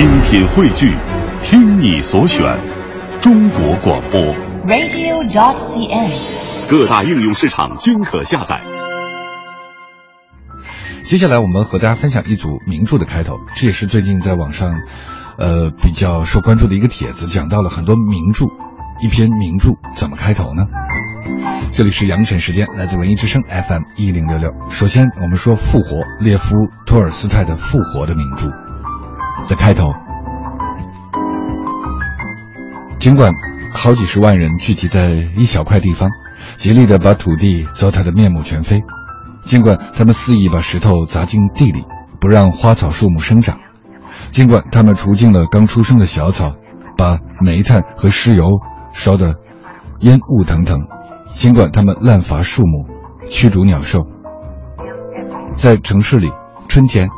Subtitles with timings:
[0.00, 0.96] 精品汇聚，
[1.42, 2.42] 听你所选，
[3.20, 4.18] 中国广播。
[4.66, 6.70] radio.dot.cn，。
[6.70, 8.62] 各大应用市场均可下载。
[11.02, 14.70] 接下来我们和大家分享一组名著的开头，这也是最近在网上，
[15.36, 18.46] 呃比较受关注的一个帖子，讲到了很多名著。
[19.02, 20.64] 一篇名著怎么开头呢？
[21.72, 24.50] 这里是羊城时间，来自文艺之声 FM 一零六六。
[24.70, 26.56] 首先，我们说《复活》，列夫·
[26.86, 28.50] 托尔斯泰的《复活》的名著
[29.48, 29.92] 的开头。
[32.98, 33.32] 尽管
[33.74, 36.10] 好几十万人聚集在一小块地方，
[36.56, 38.82] 极力的把土地糟蹋得面目全非。
[39.42, 41.84] 尽管他们肆意把石头砸进地里，
[42.20, 43.56] 不让花草树木生长；
[44.30, 46.52] 尽管他们除尽了刚出生的小草，
[46.98, 48.44] 把煤炭和石油
[48.92, 49.36] 烧得
[50.00, 50.80] 烟雾腾腾；
[51.32, 52.86] 尽管他们滥伐树木，
[53.30, 54.00] 驱逐鸟兽，
[55.56, 56.30] 在城市里，
[56.68, 57.08] 春天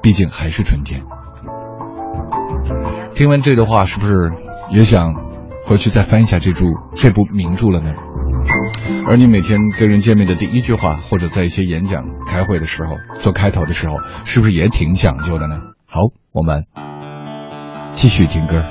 [0.00, 1.02] 毕竟还是春天。
[3.14, 4.32] 听完这段话，是不是
[4.70, 5.14] 也想
[5.64, 6.64] 回去再翻一下这注
[6.96, 7.92] 这部名著了呢？
[9.06, 15.56] 而你每天跟人见面的第一句话，或者在一些演讲、开会的时候做开头的时候，是不是也挺讲究的呢？
[15.86, 16.00] 好，
[16.32, 16.64] 我们
[17.92, 18.62] 继续听歌。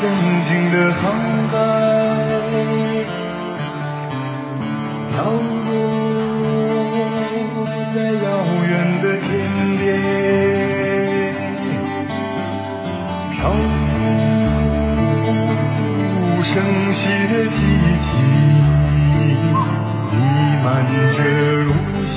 [0.00, 0.06] 纯
[0.42, 1.02] 净的航
[1.50, 1.54] 海，
[5.10, 5.16] 飘
[5.66, 5.68] 落
[7.92, 8.26] 在遥
[8.70, 8.70] 远
[9.02, 9.26] 的天
[9.76, 9.82] 边，
[13.34, 13.36] 飘
[15.18, 15.26] 入
[16.44, 16.52] 生
[16.92, 17.58] 息的寂
[17.98, 18.06] 静，
[20.12, 20.14] 弥
[20.62, 20.66] 漫
[21.16, 21.18] 着
[21.64, 21.66] 乳
[22.04, 22.16] 香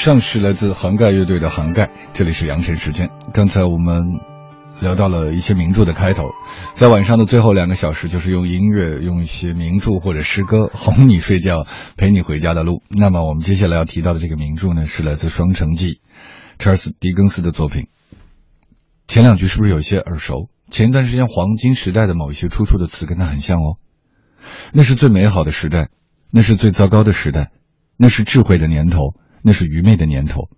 [0.00, 3.10] 上是来自杭盖乐队的《杭盖》，这里是羊城时间。
[3.34, 4.18] 刚才我们
[4.80, 6.22] 聊到了一些名著的开头，
[6.72, 11.66] 在晚上的最后两个小时，就是用音乐、用一些名著或者诗歌哄你睡觉，
[11.98, 12.82] 陪你回家的路。
[12.88, 15.92] 那么我们接下来要提到的这个名著呢，是来自《双城记》，
[16.58, 17.88] 查尔斯·狄更斯的作品。
[19.06, 20.48] 前两句是不是有些耳熟？
[20.70, 23.76] 前一段时间黄金时代的某一些出处的词跟它很像哦。
[24.72, 25.90] 那是最美好的时代，
[26.30, 27.50] 那是最糟糕的时代，
[27.98, 30.48] 那是智慧的年头，那是愚昧的年头，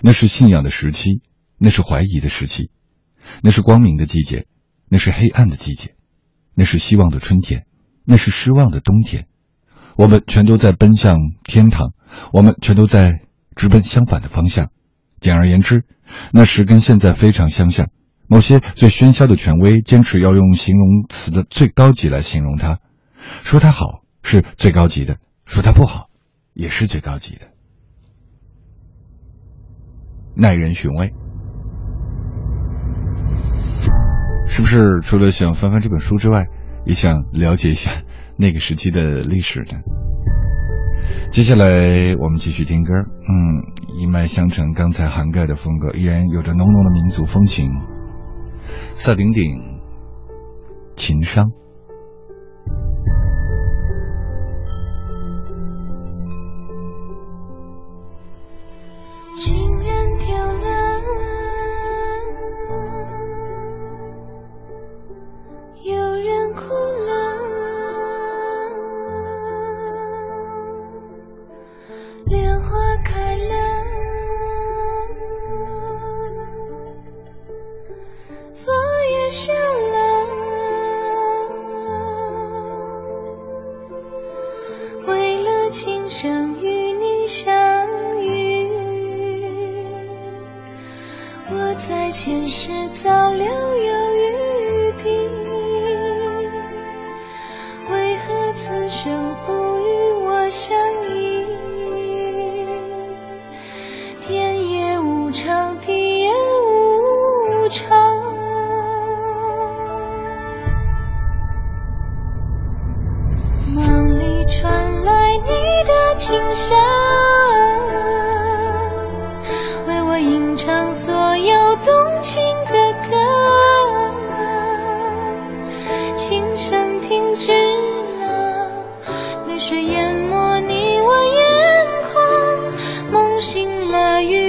[0.00, 1.20] 那是信仰的时期，
[1.58, 2.70] 那是怀疑的时期，
[3.42, 4.46] 那是光明的季节，
[4.88, 5.94] 那是黑暗的季节，
[6.54, 7.66] 那是希望的春天，
[8.04, 9.26] 那是失望的冬天。
[9.96, 11.92] 我们全都在奔向天堂，
[12.32, 13.20] 我们全都在
[13.54, 14.70] 直奔相反的方向。
[15.20, 15.84] 简而言之，
[16.32, 17.90] 那时跟现在非常相像。
[18.26, 22.80] 某些最喧嚣的权威坚持要用形容词的最高级来形容它，
[23.42, 26.08] 说它好是最高级的，说它不好
[26.54, 27.51] 也是最高级的，
[30.42, 31.14] 耐人寻味。
[34.46, 36.46] 是不是除了想翻翻这本书之外，
[36.84, 37.92] 也想了解一下
[38.36, 39.78] 那个时期的历史呢？
[41.30, 43.62] 接下来我们继续听歌，嗯，
[43.96, 47.70] 一脉相承，刚才涵盖的风格依然有着浓浓的民族风情。
[48.94, 49.80] 萨顶顶，
[50.96, 51.52] 情商。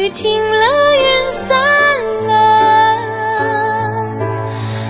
[0.03, 0.57] 雨停了，
[0.97, 1.55] 云散
[2.27, 2.31] 了。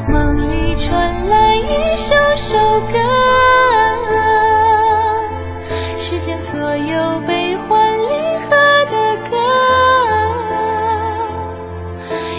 [0.10, 2.98] 梦里传来一首首歌，
[6.00, 8.56] 世间所有悲欢离合
[8.90, 9.38] 的歌。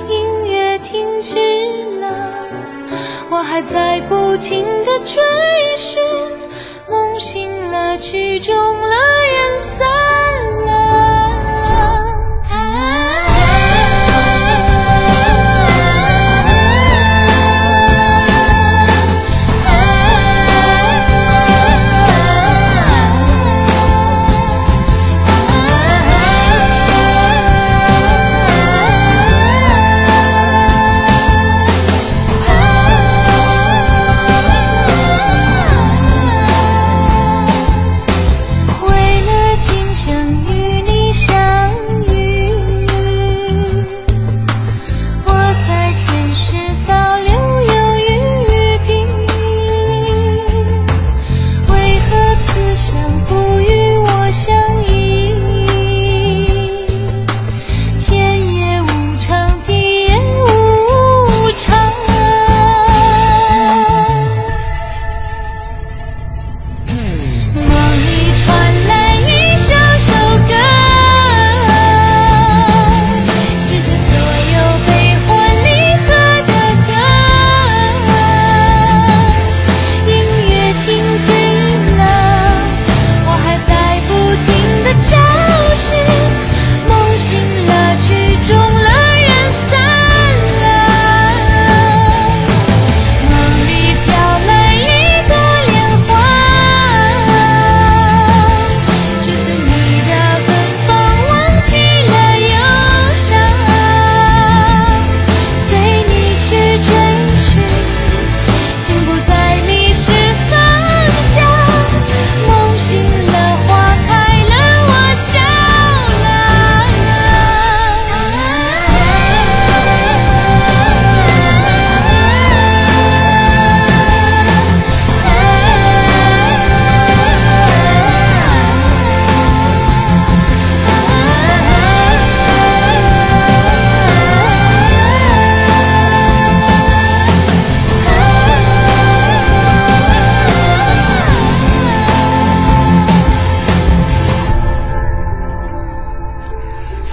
[0.08, 1.38] 音乐停止
[2.00, 2.04] 了，
[3.30, 5.22] 我还在不停的追
[5.76, 6.02] 寻。
[6.90, 8.83] 梦醒了，曲终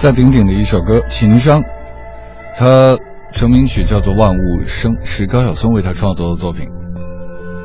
[0.02, 1.60] 在顶顶的一首歌《情商》，
[2.56, 2.98] 它
[3.32, 6.66] 成名曲叫做《万物生》，是高晓松为他创作的作品。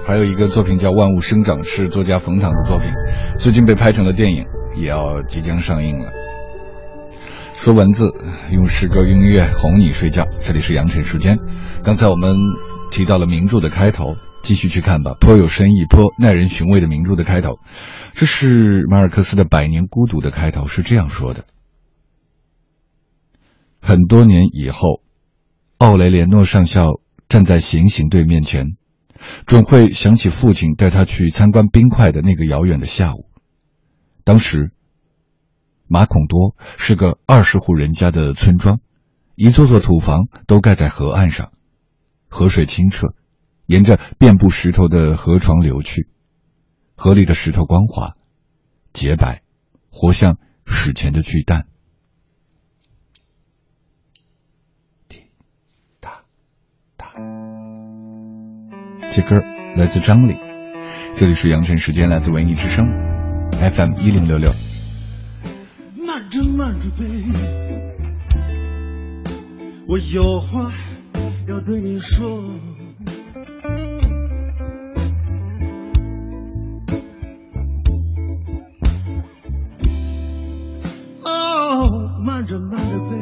[0.05, 2.91] 还有一个作品叫《万物生长》，是作家冯唐的作品，
[3.39, 6.11] 最近被拍成了电影，也要即将上映了。
[7.55, 8.13] 说文字，
[8.51, 10.27] 用诗歌、音乐哄你睡觉。
[10.41, 11.39] 这里是羊城时间。
[11.83, 12.35] 刚才我们
[12.91, 14.13] 提到了名著的开头，
[14.43, 15.13] 继续去看吧。
[15.19, 17.57] 颇有深意、颇耐人寻味的名著的开头，
[18.11, 21.45] 这是马尔克斯的《百年孤独》的开头，是这样说的：
[23.87, 25.01] 很多年以后，
[25.77, 28.75] 奥雷连诺上校站在行刑队面前。
[29.45, 33.29] 准会想起父亲带他去参观冰块的那个遥远的下午。
[34.25, 34.73] 当时，
[35.87, 38.81] 马孔多是个二十户人家的村庄，
[39.35, 41.53] 一座座土房都盖在河岸上，
[42.27, 43.15] 河水清澈，
[43.67, 46.09] 沿着遍布石头的河床流去，
[46.97, 48.17] 河里的石头光滑、
[48.91, 49.43] 洁白，
[49.89, 51.67] 活像史前的巨蛋。
[59.09, 59.41] 这歌
[59.75, 60.35] 来自张磊，
[61.15, 62.85] 这里是羊城时间，来自文艺之声
[63.53, 64.51] ，FM 一零六六。
[66.05, 67.05] 慢着慢着呗
[69.87, 70.71] 我有话
[71.47, 72.43] 要对你说。
[81.23, 83.15] 哦，慢着慢着呗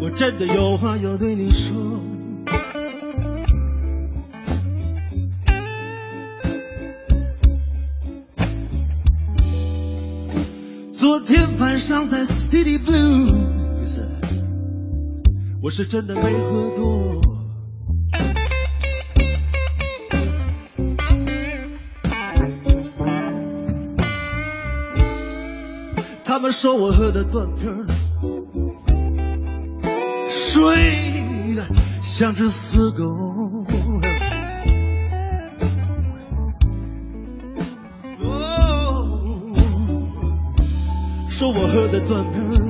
[0.00, 1.93] 我真的有话要对你说。
[11.04, 14.00] 昨天晚上在 City Blues，
[15.60, 17.20] 我是真的没喝多。
[26.24, 27.86] 他们说我喝的断片儿，
[30.30, 31.66] 睡得
[32.02, 33.33] 像只死狗。
[41.48, 42.63] 我喝的断片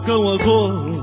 [0.00, 0.97] 跟我过。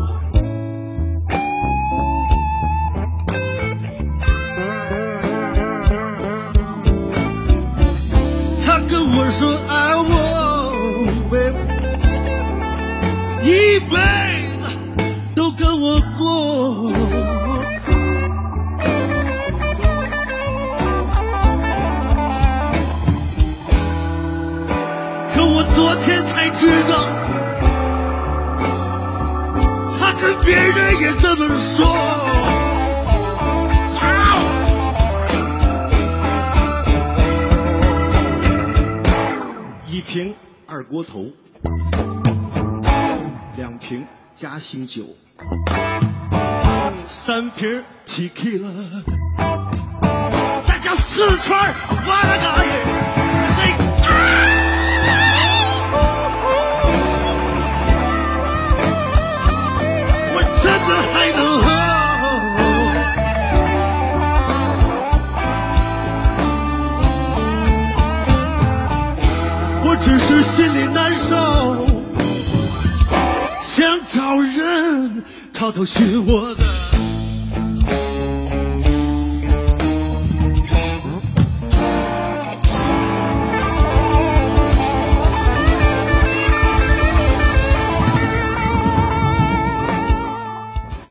[40.15, 40.33] 瓶
[40.65, 41.25] 二锅头，
[43.57, 45.03] 两瓶嘉兴酒，
[47.03, 49.03] 三瓶 tequila，
[50.65, 51.59] 再加四串
[52.07, 52.71] 瓦拉嘎耶，
[75.71, 76.84] 都是我的。